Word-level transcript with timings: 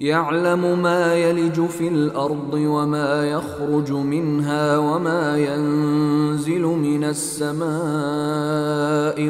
يعلم 0.00 0.82
ما 0.82 1.14
يلج 1.14 1.66
في 1.66 1.88
الأرض 1.88 2.54
وما 2.54 3.24
يخرج 3.24 3.92
منها 3.92 4.78
وما 4.78 5.38
ينزل 5.38 6.62
من 6.62 7.04
السماء 7.04 7.68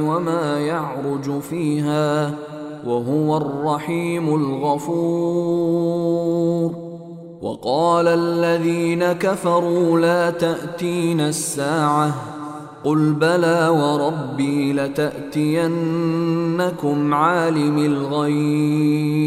وما 0.00 0.60
يعرج 0.60 1.40
فيها 1.40 2.34
وهو 2.86 3.36
الرحيم 3.36 4.34
الغفور. 4.34 5.66
وقال 7.42 8.08
الذين 8.08 9.12
كفروا 9.12 10.00
لا 10.00 10.30
تاتين 10.30 11.20
الساعة 11.20 12.14
قل 12.84 13.12
بلى 13.12 13.68
وربي 13.68 14.72
لتأتينكم 14.72 15.74
عالم 17.14 17.78
الغيب. 17.78 19.26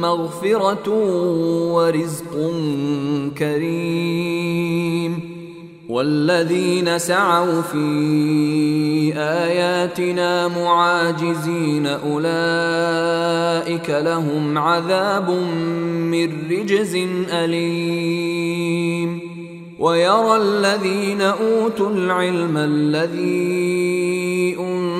مغفرة 0.00 0.88
ورزق 1.72 2.52
كريم. 3.38 5.30
والذين 5.88 6.98
سعوا 6.98 7.62
في 7.62 9.12
آياتنا 9.16 10.48
معاجزين 10.48 11.86
أولئك 11.86 13.90
لهم 13.90 14.58
عذاب 14.58 15.30
من 16.10 16.28
رجز 16.50 16.96
أليم. 17.32 19.20
ويرى 19.78 20.36
الذين 20.36 21.20
أوتوا 21.20 21.90
العلم 21.90 22.56
الذي 22.56 24.56
أنزل 24.60 24.99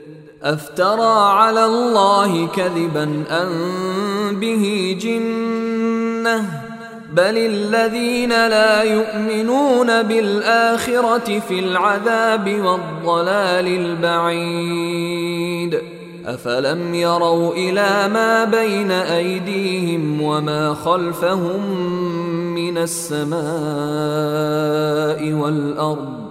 أفترى 0.43 1.33
على 1.33 1.65
الله 1.65 2.47
كذبا 2.47 3.23
أم 3.29 4.39
به 4.39 4.97
جنة؟ 5.01 6.61
بل 7.13 7.37
الذين 7.37 8.29
لا 8.29 8.83
يؤمنون 8.83 10.03
بالآخرة 10.03 11.39
في 11.39 11.59
العذاب 11.59 12.49
والضلال 12.49 13.67
البعيد. 13.67 15.79
أفلم 16.25 16.95
يروا 16.95 17.53
إلى 17.53 18.09
ما 18.13 18.43
بين 18.43 18.91
أيديهم 18.91 20.21
وما 20.21 20.73
خلفهم 20.73 21.75
من 22.55 22.77
السماء 22.77 23.41
والأرض؟ 25.33 26.30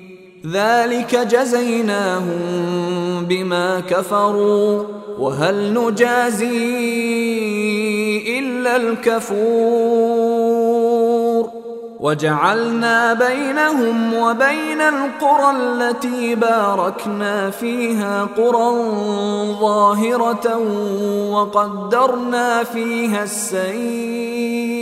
ذلك 0.47 1.15
جزيناهم 1.15 2.31
بما 3.25 3.79
كفروا 3.79 4.83
وهل 5.19 5.73
نجازي 5.73 6.49
إلا 8.39 8.75
الكفور؟ 8.75 10.21
وجعلنا 11.99 13.13
بينهم 13.13 14.13
وبين 14.13 14.81
القرى 14.81 15.51
التي 15.57 16.35
باركنا 16.35 17.49
فيها 17.49 18.27
قرى 18.37 18.71
ظاهرة 19.61 20.57
وقدرنا 21.31 22.63
فيها 22.63 23.23
السير. 23.23 24.80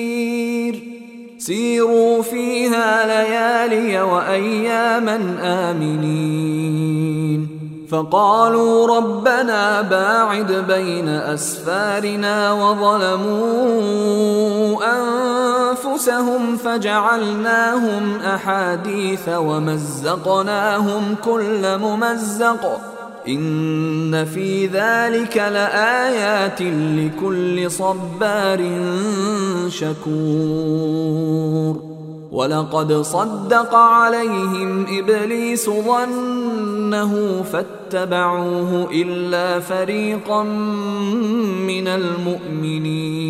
سيروا 1.50 2.22
فيها 2.22 3.08
ليالي 3.08 4.02
وأياما 4.02 5.38
آمنين. 5.42 7.48
فقالوا 7.92 8.98
ربنا 8.98 9.82
باعد 9.82 10.52
بين 10.68 11.10
أسفارنا 11.10 12.54
وظلموا 12.54 13.98
أنفسهم 15.00 16.58
فجعلناهم 16.58 18.20
أحاديث 18.26 19.30
ومزقناهم 19.30 21.16
كل 21.26 21.78
ممزق. 21.78 22.82
إن 23.30 24.26
في 24.26 24.66
ذلك 24.66 25.38
لآيات 25.38 26.62
لكل 26.62 27.72
صبار 27.72 28.72
شكور. 29.68 31.10
ولقد 32.32 32.94
صدق 32.94 33.76
عليهم 33.76 34.86
إبليس 35.00 35.70
ظنه 35.70 37.44
فاتبعوه 37.52 38.88
إلا 38.92 39.60
فريقا 39.60 40.44
من 41.68 41.88
المؤمنين. 41.88 43.30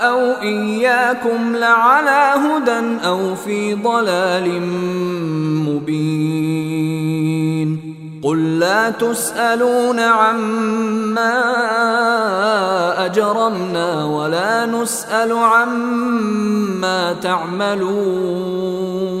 أو 0.41 0.47
اياكم 0.47 1.55
لعلى 1.55 2.33
هدى 2.35 3.05
أو 3.05 3.35
في 3.35 3.73
ضلال 3.73 4.61
مبين. 5.67 6.71
قل 8.23 8.59
لا 8.59 8.89
تسألون 8.89 9.99
عما 9.99 11.41
أجرمنا 13.05 14.05
ولا 14.05 14.65
نسأل 14.65 15.31
عما 15.31 17.13
تعملون. 17.13 19.20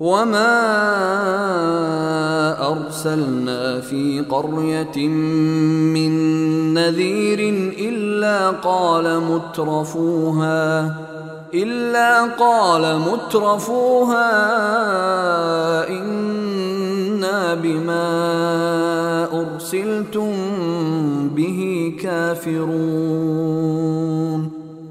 وما 0.00 0.54
أرسلنا 2.72 3.80
في 3.80 4.20
قرية 4.30 5.08
من 5.08 6.12
نذير 6.74 7.38
إلا 7.78 8.50
قال 8.50 9.20
مترفوها 9.20 10.96
إلا 11.54 12.22
قال 12.22 12.98
مترفوها 12.98 14.28
إنا 15.88 17.54
بما 17.54 18.08
أرسلتم 19.32 20.32
به 21.28 21.92
كافرون. 22.02 23.44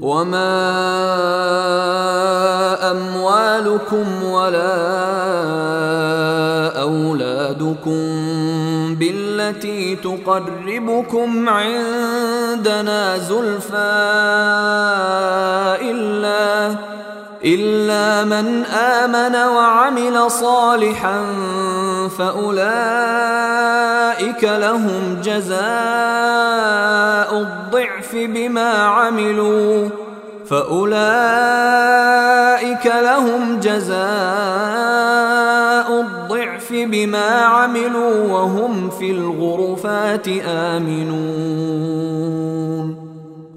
وما 0.00 0.54
اموالكم 2.90 4.22
ولا 4.24 4.78
اولادكم 6.80 7.98
بالتي 8.94 9.96
تقربكم 9.96 11.48
عندنا 11.48 13.18
زلفى 13.18 13.76
الا 15.82 16.76
إلا 17.44 18.24
من 18.24 18.64
آمن 18.64 19.34
وعمل 19.36 20.30
صالحا 20.30 21.24
فأولئك 22.18 22.58
لهم 24.44 25.20
جزاء 25.24 25.58
الضعف 27.32 28.14
بما 28.14 28.72
عملوا 28.72 29.88
فأولئك 30.50 30.88
لهم 32.86 33.60
جزاء 33.60 33.98
الضعف 36.00 36.72
بما 36.72 37.44
عملوا 37.44 38.32
وهم 38.32 38.90
في 38.90 39.10
الغرفات 39.10 40.28
آمنون 40.46 42.07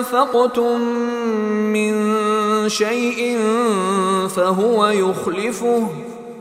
انفقتم 0.00 0.80
من 1.72 1.94
شيء 2.68 3.38
فهو 4.28 4.86
يخلفه 4.86 5.86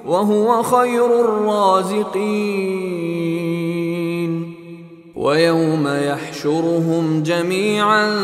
وهو 0.06 0.64
خير 0.64 1.06
الرازقين 1.22 2.60
ويوم 5.16 5.88
يحشرهم 5.88 7.24
جميعا 7.24 8.16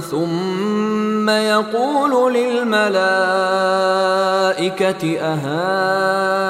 ثم 0.00 1.28
يقول 1.30 2.34
للملائكه 2.34 2.94
اهؤلاء 5.20 6.44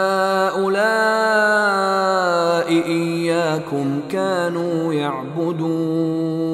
اياكم 2.69 4.01
كانوا 4.11 4.93
يعبدون 4.95 6.54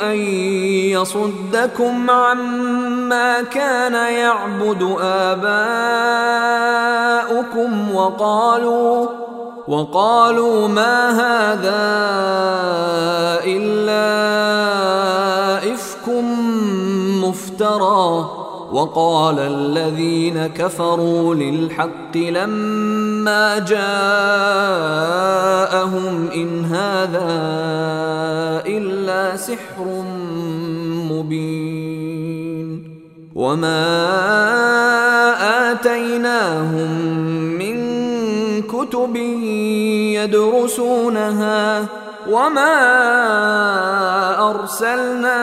أن 0.00 0.16
يصدكم 0.90 2.10
عما 2.10 3.42
كان 3.42 3.94
يعبد 3.94 4.96
آباؤكم 5.02 6.12
وقالوا 7.94 9.08
وقالوا 9.68 10.68
ما 10.68 11.10
هذا 11.10 11.92
إلا 13.44 14.02
إفك 15.74 16.08
مفترى 17.24 18.31
وقال 18.72 19.38
الذين 19.38 20.46
كفروا 20.46 21.34
للحق 21.34 22.16
لما 22.16 23.58
جاءهم 23.58 23.82
إن 26.34 26.64
هذا 26.64 27.32
إلا 28.66 29.36
سحر 29.36 30.04
مبين 31.10 32.92
وما 33.34 33.82
آتيناهم 35.72 36.90
من 37.58 37.76
كتب 38.62 39.16
يدرسونها 40.16 42.01
وما 42.28 42.90
ارسلنا 44.50 45.42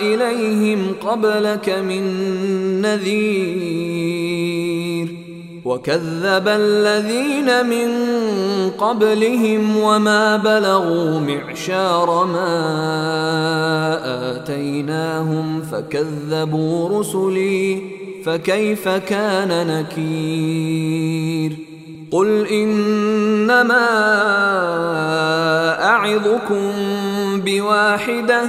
اليهم 0.00 0.94
قبلك 1.06 1.68
من 1.68 2.02
نذير 2.82 4.06
وكذب 5.64 6.48
الذين 6.48 7.66
من 7.66 7.90
قبلهم 8.70 9.76
وما 9.76 10.36
بلغوا 10.36 11.20
معشار 11.20 12.24
ما 12.24 12.56
اتيناهم 14.36 15.62
فكذبوا 15.62 17.00
رسلي 17.00 17.82
فكيف 18.24 18.88
كان 18.88 19.66
نكير 19.66 21.65
قل 22.10 22.46
انما 22.46 23.86
اعظكم 25.84 26.72
بواحده 27.44 28.42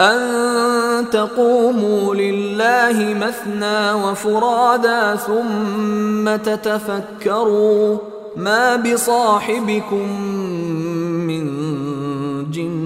ان 0.00 1.04
تقوموا 1.10 2.14
لله 2.14 3.14
مثنى 3.14 3.92
وفرادا 3.92 5.16
ثم 5.16 6.36
تتفكروا 6.36 7.98
ما 8.36 8.76
بصاحبكم 8.76 10.20
من 11.26 11.46
جنه 12.50 12.85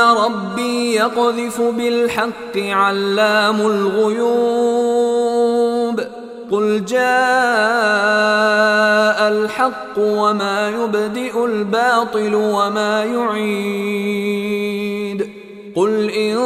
ربي 0.00 0.94
يقذف 0.94 1.60
بالحق 1.60 2.56
علام 2.56 3.60
الغيوب. 3.60 5.20
قل 6.50 6.84
جاء 6.84 7.00
الحق 9.28 9.98
وما 9.98 10.68
يبدئ 10.68 11.44
الباطل 11.44 12.34
وما 12.34 13.04
يعيد. 13.04 14.60
قل 15.76 16.10
إن 16.10 16.36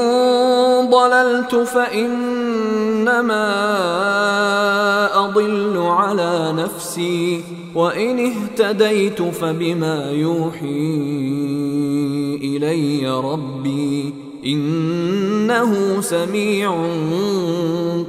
ضللت 0.90 1.54
فإنما 1.54 3.54
أضل 5.14 5.86
على 5.86 6.52
نفسي. 6.52 7.63
وإن 7.74 8.32
اهتديت 8.32 9.22
فبما 9.22 10.10
يوحي 10.10 10.66
إلي 12.42 13.20
ربي 13.20 14.14
إنه 14.46 16.00
سميع 16.00 16.86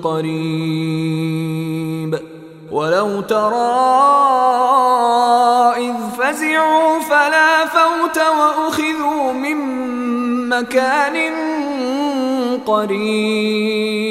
قريب. 0.04 1.46
ولو 2.72 3.22
ترى 3.22 3.56
إذ 5.78 5.94
فزعوا 6.18 7.00
فلا 7.00 7.66
فوت 7.66 8.18
وأخذوا 8.18 9.34
من 9.34 9.58
مكان 10.50 11.34
قريب. 12.66 14.06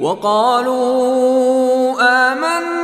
وقالوا 0.00 1.94
آمنا 2.00 2.83